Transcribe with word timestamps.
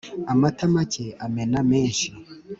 Amata 0.31 0.65
make 0.73 1.05
amena 1.25 1.59
menshi. 1.69 2.09